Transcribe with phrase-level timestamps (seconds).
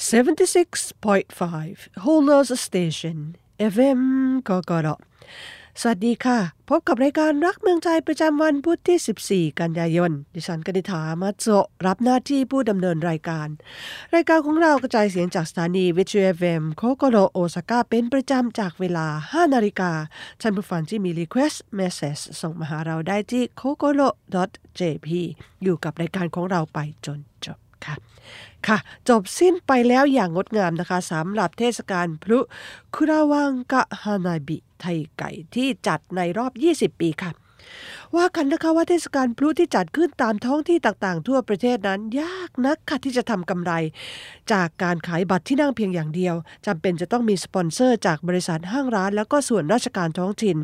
[0.00, 3.18] 76.5 Holders Station
[3.72, 4.00] FM
[4.48, 4.88] กกร
[5.80, 6.38] สวัสดีค่ะ
[6.68, 11.46] พบกับรายการรักเมืองใจประจำวันพุธที่ 14 กันยายน ดิฉันกนิฐามาโจ
[11.86, 13.48] รับหน้าที่ผู้ดำเนินรายการ
[14.14, 19.92] รายการของเรากระจายเสียงจากสถานีวิทยุ FM โคโกโรโอซาก้าเป็นประจำจากเวลา 5 นาฬิกา
[20.40, 25.08] ท่านผู้ฟังที่มี Request Message ส่งมาหาเราได้ที่ kokoro.jp
[25.62, 27.94] อยู่กับรายการของเราไปจนจบ ค่ะ
[28.66, 28.78] ค่ะ
[29.08, 32.38] จบสิ้นไปแล้วอย่างงดงามนะคะสำหรับเทศกาลพลุ
[32.94, 34.84] คุราวังกะฮานาบิไท
[35.18, 37.32] ไก่ที่จัดในรอบ 20 ปีค่ะ
[38.16, 43.72] ว่ากันนะคะว่าเทศกาลพลุที่จัดขึ้นตามท้องที่ต่างๆ ทั่วประเทศนั้นยากนักค่ะที่จะทำกำไร
[44.52, 46.34] จากการขายบัตรที่นั่งเพียงอย่างเดียว
[46.66, 50.56] จำเป็นจะต้องมีสปอนเซอร์จากบริษัทห้างร้าน แล้วก็ส่วนราชการท้องถิ่น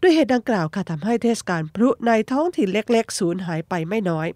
[0.00, 4.28] ด้วยเหตุดังกล่าวค่ะทำให้เทศกาลพลุในท้องถิ่นเล็กๆ สูญหายไปไม่น้อย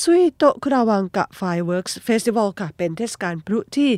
[0.00, 3.90] ซุยโตคุราวังกะ Fireworks Festival ค่ะ เป็นเทศกาลพลุที่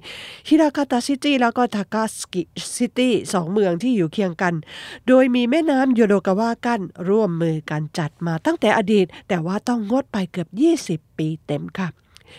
[0.48, 2.42] ฮิราคาตะ City แล้วก็ทากัตสึกิ
[2.76, 4.54] City สองเมืองที่อยู่เคียงกัน
[5.08, 10.48] โดยมีแม่น้ำโยโดกาวะกั้นร่วมมือกันจัดมาตั้งแต่อดีต แต่ว่าต้องงดไปเกือบ
[11.04, 11.88] 20 ปีเต็มค่ะ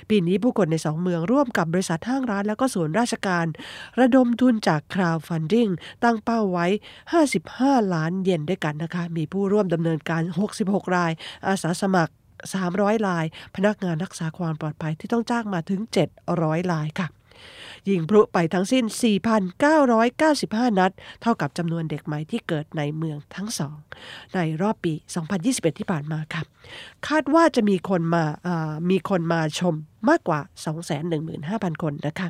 [0.10, 3.46] ปีนี้ผู้คนในสองเมืองร่วมกับบริษัทห้างร้านแล้วก็ส่วนราชการ
[4.00, 5.70] ระดมทุนจากคราวฟันดิ้ง
[6.04, 6.68] ตั้งเป้าไว้
[7.32, 10.24] 55 ล้านเยนด้วยกันนะคะ มีผู้ร่วมดำเนินการ
[10.60, 11.12] 66 ราย
[11.48, 12.14] อาสาสมัคร
[12.54, 15.80] 300 ลาย พนักงานรักษาความปลอดภัยที่ต้องจ้างมาถึง
[16.26, 17.08] 700 ลายค่ะ
[17.90, 18.84] ยิงพลุไปทั้งสิ้น
[19.62, 20.92] 4,995 นัด
[21.22, 23.76] เท่ากับจำนวนเด็กใหม่ที่เกิดในเมืองทั้งสอง
[24.36, 24.94] ในรอบปี
[25.36, 26.42] 2021 ที่ผ่านมาค่ะ
[27.08, 28.24] คาดว่าจะมีคนมา
[28.90, 29.76] มีคนมาชม
[30.10, 30.40] มากกว่า
[31.12, 32.30] 215,000 คนนะคะ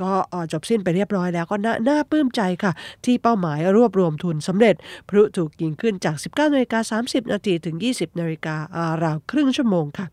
[0.00, 0.12] ก็
[0.52, 2.72] จบสิ้นไปเรียบร้อยแล้วก็น่านาปลื้มใจค่ะ
[3.04, 4.74] ที่เป้าหมายรวบรวมทุนสำเร็จ
[5.08, 8.56] พลุถูกยิงขึ้นจาก 19นาฬิกา30 นาทีถึง 20นาฬิกา
[9.02, 10.06] ราวครึ่งชั่วโมงค่ะ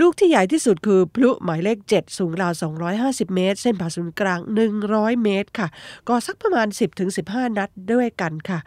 [0.00, 2.52] ลูกที่ใหญ่ที่สุดคือพลุหมายเลข 7 สูงราว
[2.94, 4.40] 250 เมตร เส้นผ่าศูนย์กลาง
[4.80, 5.68] 100 เมตรค่ะ
[6.08, 6.66] ก็สักประมาณ
[7.12, 8.58] 10-15 นัดด้วยกันค่ะ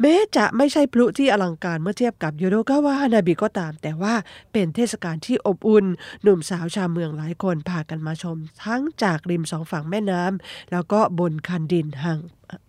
[0.00, 4.14] แม้จะไม่ใช่พลุที่อลังการเมื่อเทียบกับโยโดกาวะฮานาบิก็ตาม แต่ว่า
[4.52, 5.86] เป็นเทศกาลที่อบอุ่น
[6.22, 12.20] หนุ่มสาวชาวเมืองหลายคนพากันมาชม ทั้งจากริมสองฝั่งแม่น้ำแล้วก็บนคันดินห่าง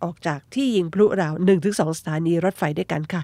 [0.04, 1.34] ออกจากที่ยิงพลุราว
[1.66, 3.22] 1-2สถานีรถไฟด้วยกันค่ะ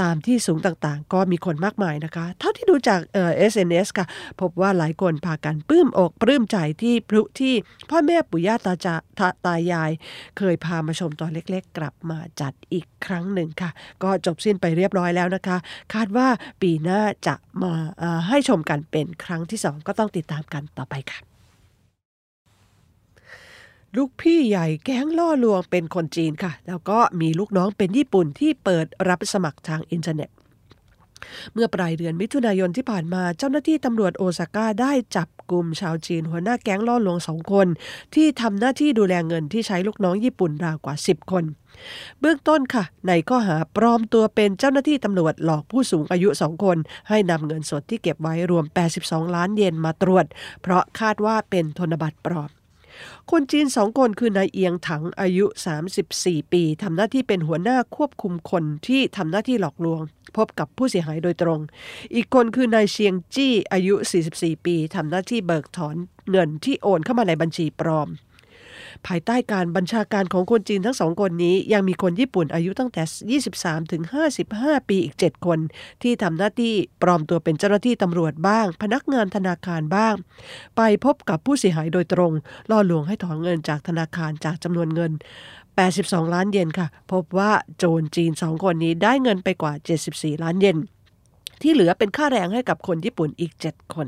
[0.00, 4.06] ตามที่สูงต่างๆ ก็มีคนมากมายนะคะ เท่าที่ดูจากเอ่อ SNS ค่ะ
[4.40, 7.54] พบว่าหลายคนพากันปลื้มอกปลื้มใจที่พลุที่
[7.90, 9.90] พ่อแม่ปู่ย่าตาจาตาตายาย
[10.38, 13.70] เคยพามาชมตอนเล็กๆ กลับมาจัดอีกครั้งหนึ่งค่ะ
[14.02, 15.56] ก็จบสิ้นไปเรียบร้อยแล้วนะคะ
[15.94, 16.28] คาดว่า
[16.62, 17.72] ปีหน้าจะมา
[18.28, 21.33] ให้ชมกันเป็นครั้งที่ 2 ก็ต้องติดตามกันต่อไปค่ะ
[23.96, 30.30] ลูกพี่ใหญ่แก๊งล่อลวงเป็นคนจีนค่ะ แล้วก็มีลูกน้องเป็นญี่ปุ่นที่เปิดรับสมัครทางอินเทอร์เน็ต
[31.52, 37.66] เมื่อปลายเดือนมิถุนายนที่ผ่านมาเจ้าหน้าที่ตำรวจโอซาก้าได้จับกลุ่มชาวจีนหัวหน้าแก๊งล่อลวงสองคน
[38.14, 41.44] ที่ทำหน้าที่ดูแลเงินที่ใช้ลูกน้องญี่ปุ่นราวกว่า 10 คน
[42.20, 46.76] เบื้องต้นค่ะ ในข้อหาปลอมตัวเป็นเจ้าหน้าที่ตำรวจหลอกผู้สูงอายุสองคน
[47.08, 48.64] ให้นำเงินสดที่เก็บไว้รวม
[49.00, 50.26] 82 ล้านเยนมาตรวจ
[50.62, 52.50] เพราะคาดว่าเป็นธนบัตรปลอม
[53.30, 55.46] คนจีนสองคนคือนายเอียงถังอายุ
[55.98, 60.00] 34 ปีทำหน้าที่เป็นหัวหน้าควบคุมคนที่ทำหน้าที่หลอกลวง
[60.36, 61.60] พบกับผู้เสียหายโดยตรง
[62.14, 63.94] อีกคนคือนายเชียงจี้อายุ
[64.30, 65.96] 44 ปีทำหน้าที่เบิกถอน
[66.30, 68.08] เงินที่โอนเข้ามาในบัญชีปลอม
[69.06, 74.02] ภายใต้การบัญชาการของคนจีนทั้งสองคนนี้ยังมีคนญี่ปุ่นอายุตั้งแต่ 23 ถึง
[74.46, 75.58] 55 ปีอีก 7 คน
[76.02, 80.14] ที่ทำหน้าที่ปลอมตัวเป็นเจ้าหน้าที่ตำรวจบ้าง พนักงานธนาคารบ้าง
[80.76, 82.32] ไปพบกับผู้เสียหายโดยตรง
[82.70, 85.12] ล่อลวงให้ถอนเงินจากธนาคารจากจำนวนเงิน
[85.72, 89.72] 82 ล้านเยนค่ะ พบว่าโจรจีนสองคนนี้ได้เงินไปกว่า
[90.08, 90.78] 74 ล้านเยน
[91.62, 94.06] ที่เหลือเป็นค่าแรงให้กับคนญี่ปุ่นอีก 7 คน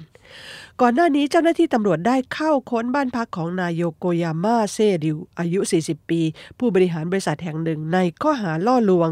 [0.81, 6.21] ก่อนหน้านี้เจ้าหน้าที่ตำรวจได้เข้าค้นบ้านพักของนายโยโกยาม่าเซริว อายุ 40 ปี
[6.59, 9.11] ผู้บริหารบริษัทแห่งหนึ่งในข้อหาล่อลวง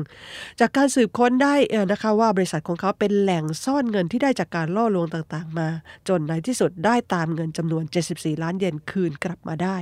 [0.60, 1.54] จากการสืบค้นได้
[1.92, 5.68] นะคะว่าบริษัทของเขาเป็นแหล่งซ่อนเงินที่ได้จากการล่อลวงต่างๆ มา
[6.08, 7.84] จนในที่สุดได้ตามเงินจำนวน
[8.14, 9.76] 74 ล้านเยนคืนกลับมาได้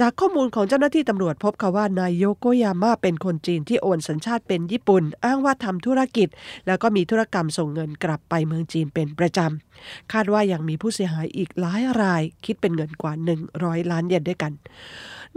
[0.00, 6.28] จากข้อมูลของเจ้าหน้าที่ตำรวจพบค่ะว่านายโยโกยาม่าเป็นคนจีนที่โอนสัญชาติเป็นญี่ปุ่น อ้างว่าทำธุรกิจ
[6.66, 13.12] แล้วก็มีธุรกรรมส่งเงินกลับไปเมืองจีนเป็นประจำ คาดว่ายังมีผู้เสียหายอีกหลายราย คิดเป็นเงินกว่า
[13.52, 14.52] 100 ล้านเยนด้วยกัน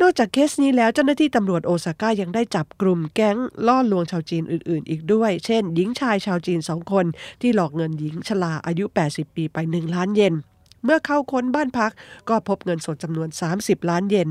[0.02, 7.06] นอกจากเคสนี้แล้วเจ้าหน้าที่ตำรวจโอซาก้ายังได้จับกลุ่มแก๊งล่อลวงชาวจีนอื่น ๆ อีกด้วย เช่น หญิงชายชาวจีนสองคน
[7.42, 10.36] ที่หลอกเงินหญิงชราอายุ 80 ปีไป 1 ล้านเยน
[10.84, 11.92] เมื่อเข้าค้นบ้านพัก
[12.30, 13.30] ก็พบเงินสดจำนวน
[13.60, 14.30] 30 ล้านเยน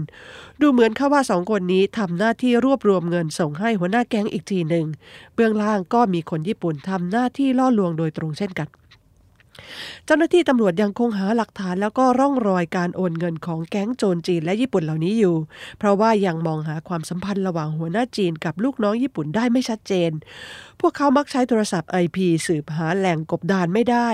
[0.60, 4.86] ดูเหมือนข่าว่าสองคนนี้ทำหน้าที่รวบรวมเงินส่งให้หัวหน้าแก๊งอีกทีหนึ่ง
[5.34, 8.68] เบื้องล่างก็มีคนญี่ปุ่นทำหน้าที่ล่อลวงโดยตรงเช่นกัน
[10.04, 15.36] เจ้าหน้าที่ตำรวจยังคงหาหลักฐานแล้วก็ร่องรอยการโอนเงินของแก๊งโจรจีนและญี่ปุ่นเหล่านี้อยู่
[15.78, 20.10] เพราะว่ายังมองหาความสัมพันธ์ระหว่างหัวหน้าจีนกับลูกน้องญี่ปุ่นได้ไม่ชัดเจน
[20.80, 22.16] พวกเขามักใช้โทรศัพท์ IP
[22.46, 24.08] สืบหาแหล่งกบดานไม่ได้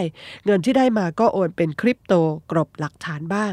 [0.45, 2.15] เงินที่ได้มาก็โอนเป็นคริปโต
[2.51, 3.53] กรบหลักฐานบ้าง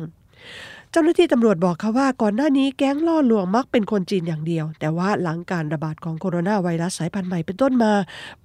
[0.94, 7.94] เจ้าหน้าที่ตำรวจบอกเขาว่าก่อนหน้านี้แก๊งล่อลวงมักเป็นคนจีนอย่างเดียว แต่ว่าหลังการระบาดของโคโรนาไวรัสสายพันธุ์ใหม่เป็นต้นมา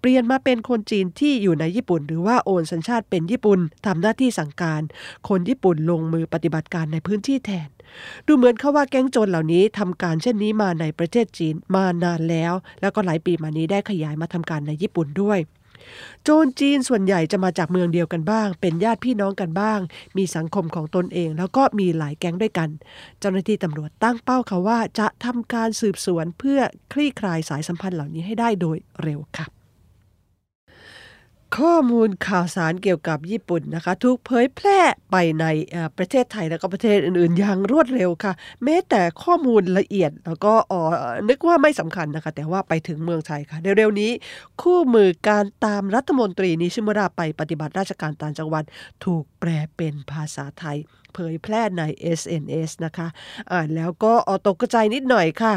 [0.01, 4.83] เปลี่ยนมาเป็นคนจีนที่อยู่ในญี่ปุ่น หรือว่าโอนสัญชาติเป็นญี่ปุ่นทำหน้าที่สั่งการ
[5.29, 7.69] คนญี่ปุ่นลงมือปฏิบัติการในพื้นที่แทน
[8.27, 15.39] ดูเหมือนเขาว่าแก๊งโจรเหล่านี้ทำการเช่นนี้มาในประเทศจีนมานานแล้ว แล้วก็หลายปีมานี้ได้ขยายมาทำการในญี่ปุ่นด้วย
[16.25, 19.81] โจรจีนส่วนใหญ่จะมาจากเมืองเดียวกันบ้าง เป็นญาติพี่น้องกันบ้าง
[20.17, 22.69] มีสังคมของตนเอง แล้วก็มีหลายแก๊งด้วยกัน
[23.21, 26.61] เจ้าหน้าที่ตำรวจตั้งเป้าเขาว่าจะทำการสืบสวนเพื่อ
[26.93, 29.56] คลี่คลายสายสัมพันธ์เหล่านี้ให้ได้โดยเร็วค่ะ
[31.59, 34.81] ข้อมูลข่าวสารเกี่ยวกับญี่ปุ่นนะคะ ถูกเผยแพร่
[35.11, 35.47] ไปใน
[35.99, 38.33] ประเทศไทยแล้วก็ประเทศอื่นๆ อย่างรวดเร็วค่ะ
[38.65, 40.83] แม้แต่ข้อมูลละเอียดแล้วก็อ๋อ
[41.29, 44.11] นึกว่าไม่สำคัญนะคะ แต่ว่าไปถึงเมืองไทยค่ะเร็วๆนี้
[44.63, 48.65] คู่มือการตามรัฐมนตรีนิชิมุระไปปฏิบัติราชการต่างจังหวัด
[49.05, 50.79] ถูกแปลเป็นภาษาไทย
[51.17, 51.83] เผยแพร่ใน
[52.19, 53.09] SNS นะคะ
[53.53, 55.55] อ่านแล้วก็ออตกใจนิดหน่อยค่ะ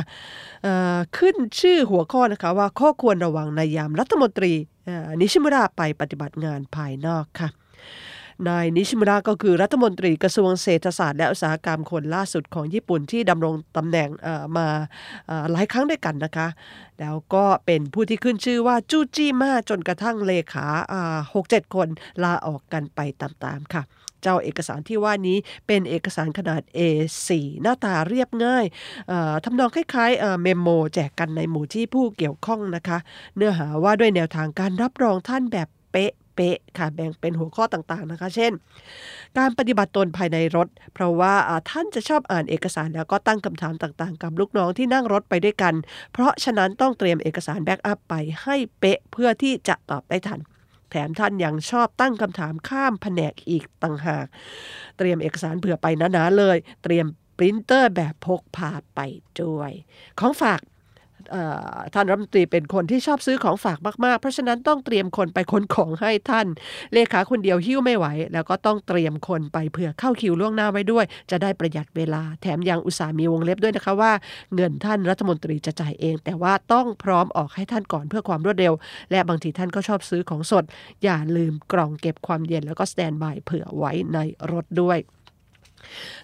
[1.17, 4.53] ขึ้นชื่อหัวข้อนะคะว่าข้อควรระวังในยามรัฐมนตรี
[5.19, 7.49] นิชิมุระไปปฏิบัติงานภายนอกค่ะ
[8.49, 14.09] นายนิชิมุระก็คือรัฐมนตรีกระทรวงเศรษฐศาสตร์และอุตสาหกรรมคนล่าสุดของญี่ปุ่นที่ดำรงตำแหน่ง
[14.57, 14.67] มา
[15.51, 16.47] หลายครั้งด้วยกันนะคะ
[16.99, 20.67] แล้วก็เป็นผู้ที่ขึ้นชื่อว่าจู้จี้มาจนกระทั่งเลขา
[21.33, 21.87] หกเจ็ดคน
[22.23, 23.83] ลาออกกันไปตามๆค่ะ
[24.21, 25.37] เจ้าเอกสารที่ว่านี้
[25.67, 27.29] เป็นเอกสารขนาด A4
[27.61, 28.65] หน้าตาเรียบง่าย
[29.43, 32.97] ทำนองคล้ายๆ memo แจกกันในหมู่ที่ผู้เกี่ยวข้องนะคะ
[33.35, 38.51] เนื้อหาว่าด้วยแนวทางการรับรองท่านแบบเป๊ะเป๊ะค่ะแบ่งเป็นหัวข้อต่างๆนะคะ เช่น
[39.37, 41.33] การปฏิบัติตนภายในรถ เพราะว่า
[41.71, 45.73] ท่านจะชอบอ่านเอกสารแล้วก็ตั้งคำถามต่างๆ กับลูกน้องที่นั่งรถไปด้วยกัน
[46.13, 48.13] เพราะฉะนั้นต้องเตรียมเอกสาร backup ไป
[48.43, 50.39] ให้เป๊ะเพื่อที่จะตอบได้ทัน
[50.89, 54.25] แถมท่านยังชอบตั้งคำถามข้ามแผนกอีกต่างหาก
[54.97, 57.05] เตรียมเอกสารเผื่อไปหนาๆเลย เตรียม
[57.37, 58.99] ปรินเตอร์แบบพกพาไป
[59.41, 59.71] ด้วย
[60.19, 60.61] ของฝาก
[61.93, 66.47] ท่านรัฐมนตรีเป็นคนที่ชอบซื้อของฝากมาก ๆ เพราะฉะนั้นต้องเตรียมคนไปขนของให้ท่าน
[66.93, 74.11] เลขาคนเดียวหิ้วไม่ไหว แล้วก็ต้องเตรียมคนไปเผื่อเข้าคิวล่วงหน้าไว้ด้วย จะได้ประหยัดเวลา แถมยังอุตส่าห์มีวงเล็บด้วยนะคะว่า
[74.55, 78.73] เงินท่านรัฐมนตรีจะจ่ายเอง แต่ว่าต้องพร้อมออกให้ท่านก่อนเพื่อความรวดเร็ว
[79.11, 80.63] และบางทีท่านก็ชอบซื้อของสด
[81.03, 84.19] อย่าลืมกล่องเก็บความเย็นแล้วก็สแตนบายเผื่อไว้ใน
[84.51, 84.97] รถด้วย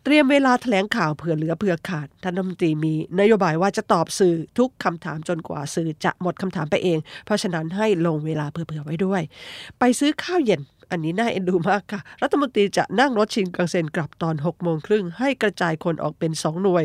[0.03, 9.21] เตรียมเวลาแถลงข่าวเผื่อเหลือเผื่อขาดท่านรัฐมนตรีมีนโยบายว่าจะตอบสื่อทุกคำถามจนกว่าสื่อจะหมดคำถามไปเอง เพราะฉะนั้นให้ลงเวลาเผื่อๆไว้ด้วย
[9.79, 10.61] ไปซื้อข้าวเย็น
[10.91, 16.83] อันนี้น่าเอ็นดูมากค่ะ รัฐมนตรีจะนั่งรถชินกังเซนกลับตอน6โมงครึ่งให้กระจายคนออกเป็น 2 หน่วย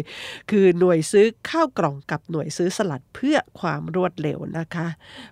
[0.50, 4.86] คือหน่วยซื้อข้าวกล่องกับหน่วยซื้อสลัดเพื่อความรวดเร็วนะคะ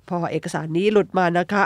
[0.09, 1.63] พอเอกสารนี้หลุดมานะคะ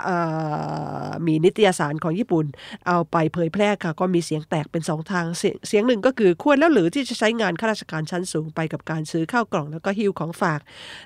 [1.27, 2.47] มีนิตยสารของญี่ปุ่น
[2.87, 10.61] เอาไปเผยแพร่ค่ะ ก็มีเสียงแตกเป็น 2 ทางเสเสียงหนึ่งก็คือควรแล้วหรือที่จะใช้งานข้าราชการชั้นสูงไปกับการซื้อข้าวกล่องแล้วก็หิ้วของฝาก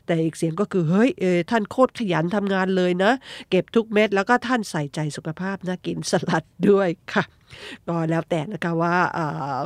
[0.06, 1.10] แต่อีกเสียงก็คือเฮ้ย
[1.50, 3.12] ท่านโคตรขยันทำงานเลยนะ
[3.50, 7.24] เก็บทุกเม็ดแล้วก็ท่านใส่ใจสุขภาพนะกินสลัดด้วยค่ะ
[7.88, 8.94] ก็แล้วแต่นะคะว่า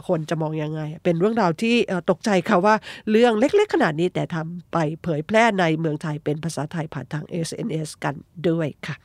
[0.09, 1.77] คนจะมองยังไง เป็นเรื่องราวที่
[2.11, 2.75] ตกใจค่ะว่า
[3.11, 8.15] เรื่องเล็กๆขนาดนี้แต่ทำไปเผยแพร่ในเมืองไทยเป็นภาษาไทยผ่านทาง SNS กัน
[8.49, 8.97] ด้วยค่ะ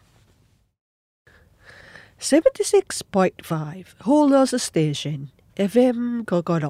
[2.29, 5.19] 76.5 Holders Station
[5.71, 6.65] FM กกร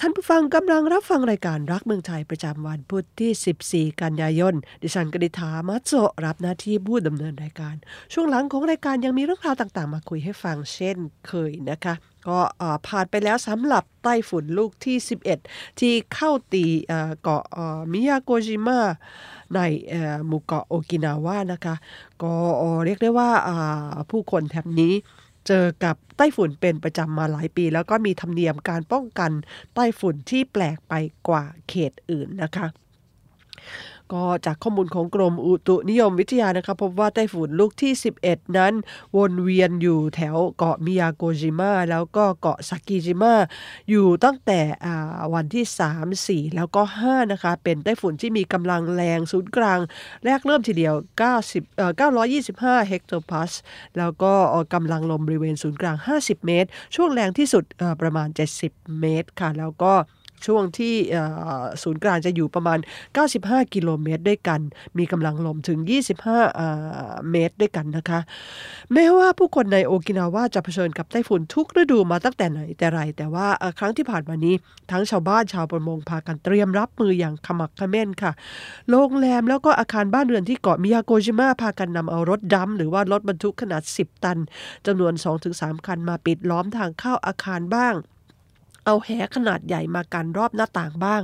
[0.00, 5.92] ท่านผู้ฟังกำลังรับฟังรายการรักเมืองไทยประจำวันพุธที่ 14 กันยายน ดิฉันกนิธามาโจ
[6.24, 7.74] รับหน้าที่ผู้ดำเนินรายการ
[8.12, 11.94] ช่วงหลังของรายการยังมีเรื่องราวต่างๆ มาคุยให้ฟังเช่นเคยนะคะ
[12.28, 12.38] ก็
[12.86, 14.96] ผ่านไปแล้วสำหรับไต้ฝุ่นลูกที่
[15.38, 16.64] 11 ที่เข้าตี
[17.22, 17.42] เกาะ
[17.92, 18.80] มิยาโกจิมะ
[19.54, 19.58] ใน
[20.26, 21.74] หมู่เกาะโอกินาวานะคะ
[22.22, 22.32] ก็
[22.84, 23.30] เรียกได้ว่า
[24.10, 24.94] ผู้คนแถบนี้
[25.46, 29.30] เจอกับไต้ฝุ่นเป็นประจำมาหลายปี แล้วก็มีธรรมเนียมการป้องกัน
[29.74, 30.94] ไต้ฝุ่นที่แปลกไป
[31.28, 32.66] กว่าเขตอื่นนะคะ
[34.12, 37.92] ก็จากข้อมูลของกรมอุตุนิยมวิทยานะคะพบว่าไต้ฝุ่นลูกที่
[38.24, 38.72] 11 นั้น
[39.16, 43.34] วนเวียนอยู่แถวเกาะมิยาโกจิมะแล้วก็เกาะซากิจิมะ
[43.90, 44.60] อยู่ตั้งแต่
[45.34, 49.80] วันที่ 3 4 แล้วก็ 5 นะคะ เป็นไต้ฝุ่นที่มีกำลังแรงศูนย์กลาง
[50.24, 50.94] แรกเริ่มทีเดียว
[51.36, 51.92] 90เอ่อ
[52.40, 53.52] 925 เฮกโตพาส
[53.98, 54.32] แล้วก็
[54.74, 57.64] กำลังลมบริเวณศูนย์กลาง 50 เมตร ช่วงแรงที่สุด
[58.02, 58.28] ประมาณ
[58.62, 59.94] 70 เมตรค่ะ แล้วก็
[60.46, 60.94] ช่วงที่
[61.82, 62.78] ศูนย์กลางจะอยู่ประมาณ
[63.26, 64.60] 95 กิโลเมตรด้วยกัน
[64.98, 65.78] มีกำลังลมถึง
[66.54, 68.20] 25 เมตรด้วยกันนะคะ
[68.92, 73.46] แม้ว่าผู้คนในโอกินาวาจะเผชิญกับไต้ฝุ่นทุกฤดูมาตั้งแต่ไหนแต่ไร แต่ว่า
[73.78, 74.54] ครั้งที่ผ่านมานี้
[74.90, 78.32] ทั้งชาวบ้านชาวประมงพากันเตรียมรับมืออย่างขมักขม้นค่ะ
[78.90, 84.38] โรงแรมแล้วก็อาคารบ้านเรือนที่เกาะมิยาโกชิมะพากันนำเอารถดำหรือว่ารถบรรทุกขนาด 10 ตัน
[84.86, 85.12] จำนวน
[85.50, 87.94] 2-3 คันมาปิดล้อมทางเข้าอาคารบ้าง
[88.86, 91.22] เอาแหขนาดใหญ่มากันรอบหน้าต่างบ้าง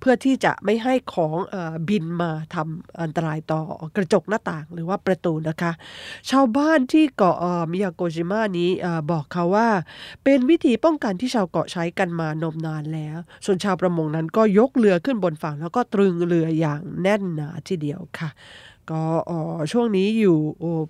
[0.00, 1.56] เพื่อที่จะไม่ให้ของอ
[1.88, 3.62] บินมาทำอันตรายต่อ
[3.96, 5.72] กระจกหน้าต่างหรือว่าประตูนะคะ
[6.30, 7.36] ชาวบ้านที่เกาะ
[7.72, 8.70] มิยาโกจิมะนี้
[9.10, 9.68] บอกเขาว่า
[10.24, 18.30] เป็นวิธีป้องกันที่ชาวเกาะใช้กันมานมนานแล้ว ส่วนชาวประมงนั้นก็ยกเรือขึ้นบนฝั่ง แล้วก็ตรึงเรืออย่างแน่นหนาทีเดียวค่ะ
[18.90, 19.02] ก็
[19.72, 20.38] ช่วงนี้อยู่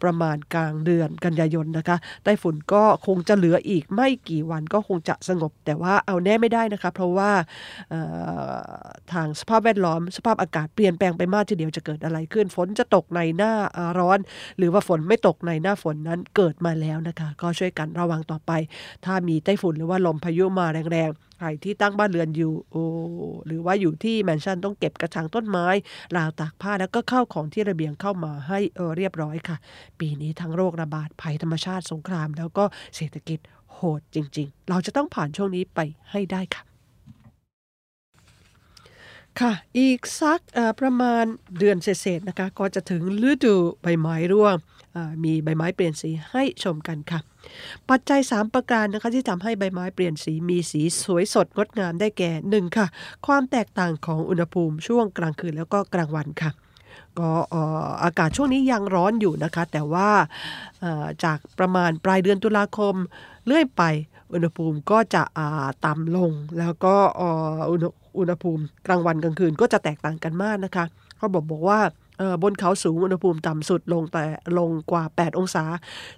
[0.02, 7.30] ประมาณกลางเดือนกันยายนนะคะไต้ฝุ่นก็คงจะเหลืออีกไม่กี่วันก็คงจะสงบ แต่ว่าเอาแน่ไม่ได้นะคะ เพราะว่า
[9.12, 13.52] ทางสภาพแวดล้อมสภาพอากาศเปลี่ยนแปลงไปมากทีเดียวจะเกิดอะไรขึ้น ฝนจะตกในหน้า
[13.98, 14.18] ร้อน
[14.58, 18.52] หรือว่าฝนไม่ตกในหน้าฝนนั้นเกิดมาแล้วนะคะ ก็ช่วยกันระวังต่อไป
[19.04, 22.76] ถ้ามีไต้ฝุ่นหรือว่าลมพายุมาแรงๆ รที่ตั้งบ้านเรือนอยู่โอ
[23.46, 25.66] หรือว่าอยู่ที่แมนชั่นต้องเก็บกระถางต้นไม้
[26.16, 29.56] ราวตากผ้าแล้วก็เข้าของที่ระเบียงเข้ามาให้เออเรียบร้อยค่ะ
[30.00, 32.64] ปีนี้ทั้งโรคระบาดภัยธรรมชาติสงคราม แล้วก็
[32.96, 33.38] เศรษฐกิจ
[33.74, 35.80] โหดจริง ๆ เราจะต้องผ่านช่วงนี้ไป
[36.10, 36.62] ให้ได้ค่ะ
[39.40, 40.40] ค่ะ อีกสัก
[40.80, 41.24] ประมาณ
[41.58, 44.56] เดือนเศษๆนะคะ ก็จะถึงฤดูใบไม้ร่วง
[45.24, 47.20] มีใบไม้เปลี่ยนสีให้ชมกันค่ะ
[47.88, 52.76] ปัจจัย 3 ประการนะคะที่ทำให้ใบไม้เปลี่ยนสีมีสีสวยสดงดงามได้แก่ 1.
[52.76, 52.86] ค่ะ
[53.26, 56.50] ความแตกต่างของอุณหภูมิช่วงกลางคืนแล้วก็กลางวันค่ะ
[57.18, 57.30] ก็
[58.04, 60.08] อากาศช่วงนี้ยังร้อนอยู่นะคะ แต่ว่า
[61.24, 62.94] จากประมาณปลายเดือนตุลาคม
[63.46, 63.82] เรื่อยไป
[64.32, 65.22] อุณหภูมิก็จะ
[65.86, 66.94] ต่ำลง แล้วก็
[68.18, 70.84] อุณหภูมิกลางวันกลางคืนก็จะแตกต่างกันมากนะคะ
[71.16, 71.80] เขาบอกบอกว่า
[72.42, 74.24] บนเขาสูงอุณหภูมิต่ำสุดลงแต่
[74.58, 75.64] ลงกว่า 8 องศา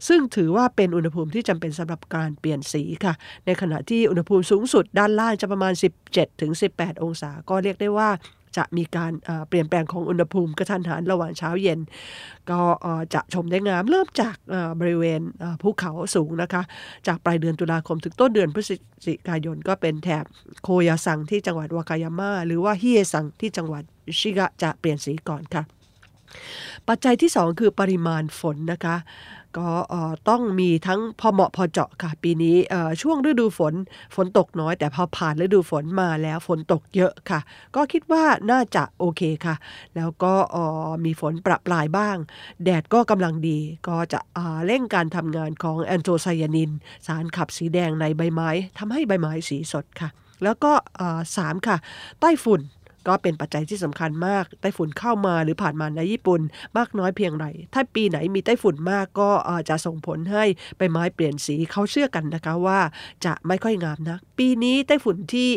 [0.09, 3.15] ซึ่งถือว่าเป็นอุณหภูมิที่จำเป็นสำหรับการเปลี่ยนสีค่ะ
[3.47, 5.73] ในขณะที่อุณหภูมิสูงสุดด้านล่างจะประมาณ
[6.39, 8.11] 17-18 องศา ก็เรียกได้ว่า
[8.61, 9.13] จะมีการ
[9.49, 11.81] เปลี่ยนแปลงของอุณหภูมิกระทันหันระหว่างเช้าเย็น
[12.51, 12.61] ก็
[13.15, 14.37] จะชมได้งามเริ่มจาก
[14.81, 15.21] บริเวณ
[15.63, 16.63] ภูเขาสูงนะคะ
[17.07, 18.71] จากปลายเดือนตุลาคมถึงต้นเดือนพฤศ
[19.07, 20.25] จิกายนก็เป็นแถบ
[20.63, 23.83] โคยาซังที่จังหวัดวากายาม่าหรือว่าฮิเอซังที่จังหวัด
[24.21, 25.63] ชิกะจะเปลี่ยนสีก่อนค่ะ
[26.89, 28.97] ปัจจัยที่ 2 คือปริมาณฝนนะคะ
[29.61, 29.71] ก็
[30.29, 32.57] ต้องมีทั้งพอเหมาะพอเจาะค่ะ ปีนี้
[33.03, 33.75] ช่วงฤดูฝน
[34.15, 37.41] ฝนตกน้อย แต่พอผ่านฤดูฝนมาแล้วฝนตกเยอะค่ะ
[37.77, 39.55] ก็คิดว่าน่าจะโอเคค่ะ
[39.97, 40.35] แล้วก็
[41.05, 42.17] มีฝนประปรายบ้าง
[42.65, 44.21] แดดก็กำลังดีก็จะ
[44.67, 46.71] เร่งการทำงานของแอนโทไซยานิน
[47.07, 50.09] สารขับสีแดงในใบไม้ทำให้ใบไม้สีสดค่ะ
[50.45, 50.73] แล้วก็
[51.37, 51.77] สามค่ะ
[52.21, 52.61] ใต้ฝุ่น
[53.09, 56.41] ก็เป็นปัจจัยที่สำคัญมากไต้ฝุ่นเข้ามาหรือผ่านมาในญี่ปุ่น
[56.77, 59.31] มากน้อยเพียงไร ถ้าปีไหนมีไต้ฝุ่นมากก็
[59.69, 60.45] จะส่งผลให้
[60.77, 62.81] ใบไม้เปลี่ยนสีเขาเชื่อกันนะคะว่า
[63.25, 65.49] จะไม่ค่อยงามนะ ปีนี้ไต้ฝุ่นที่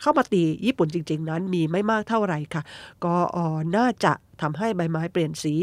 [0.00, 2.62] เข้ามาตีญี่ปุ่นจริง ๆ นั้นมีไม่มากเท่าไหร่ค่ะ
[3.04, 3.16] ก็
[3.76, 5.54] น่าจะทำให้ใบไม้เปลี่ยนสี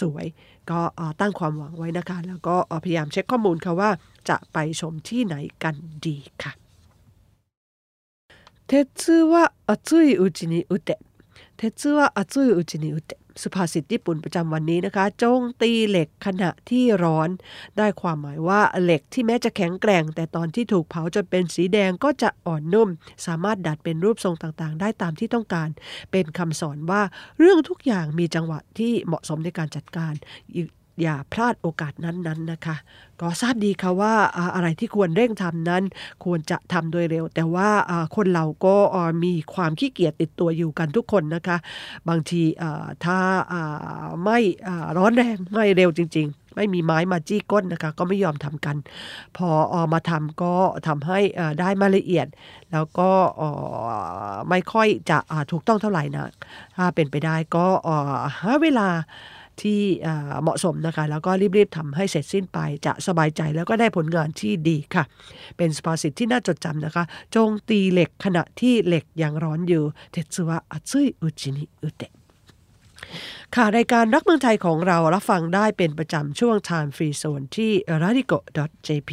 [0.00, 0.26] สวย
[0.70, 0.80] ก็
[1.20, 3.90] ตั้งความหวังไว้นะคะ แล้วก็พยายามเช็คข้อมูลค่ะว่า
[4.28, 5.74] จะไปชมที่ไหนกัน
[6.06, 6.67] ดีค่ะ
[8.67, 10.99] 鉄は熱いうちに打て
[11.57, 17.29] 鉄は熱いうちに打てสุภาษิตญี่ปุ่นประจำวันนี้นะคะจงตีเหล็กขณะที่ร้อน
[17.77, 22.89] ได้ความหมายว่าเหล็กที่แม้จะแข็งแกร่ง แต่ตอนที่ถูกเผาจนเป็นสีแดงก็จะอ่อนนุ่ม
[23.25, 25.69] สามารถดัดเป็นรูปทรงต่างๆ ได้ตามที่ต้องการ
[26.11, 27.01] เป็นคำสอนว่า
[27.39, 30.13] เรื่องทุกอย่างมีจังหวะที่เหมาะสมในการจัดการ
[31.02, 32.76] อย่าพลาดโอกาสนั้นๆนะคะ
[33.20, 34.14] ก็ทราบดีค่ะว่า
[34.54, 35.82] อะไรที่ควรเร่งทำนั้น
[36.24, 37.68] ควรจะทำโดยเร็ว แต่ว่า
[38.16, 38.76] คนเราก็
[39.24, 41.56] มีความขี้เกียจติดตัวอยู่กันทุกคนนะคะ
[42.08, 42.42] บางที
[43.04, 43.18] ถ้า
[44.24, 44.38] ไม่
[44.96, 48.76] ร้อนแรงไม่เร็วจริง ๆไม่มีไม้มาจี้ก้นนะคะ ก็ไม่ยอมทำกัน
[49.36, 50.54] พออมาทำก็
[50.86, 51.20] ทำให้
[51.60, 52.26] ได้มาละเอียด
[52.72, 53.10] แล้วก็
[54.48, 55.18] ไม่ค่อยจะ
[55.50, 56.26] ถูกต้องเท่าไหร่นะ
[56.76, 57.66] ถ้าเป็นไปได้ก็
[58.40, 58.88] หาเวลา
[59.62, 59.82] ที่
[60.42, 65.04] เหมาะสมนะคะ แล้วก็รีบๆทำให้เสร็จสิ้นไปจะสบายใจแล้วก็ได้ผลงานที่ดีค่ะ
[65.56, 72.12] เป็นสภาษิตที่น่าจดจำนะคะ จงตีเหล็กขณะที่เหล็กยังร้อนอยู่เทสึวะอัซึยอุจินิอุเตะ
[73.54, 77.72] ค่ะ รายการรักเมืองไทยของเรารับฟังได้เป็นประจำช่วง Time Free Zone ที่
[78.02, 79.10] radico.jp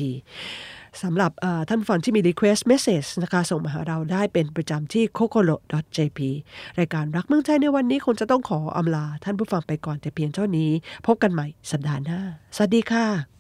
[1.04, 1.32] สำหรับ
[1.70, 6.20] ท่านฟังที่มี request message นะคะส่งมาหาเราได้เป็นประจำที่ kokoro.jp
[6.80, 10.70] รายการรักเมืองไทยในวันนี้คงจะต้องขออำลาท่านผู้ฟังไปก่อนแต่เพียงเท่านี้
[11.08, 12.20] พบกันใหม่สัปดาห์หน้า
[12.56, 13.35] สวัสดีค่ะ